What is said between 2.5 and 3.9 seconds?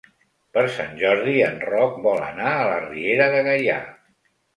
a la Riera de Gaià.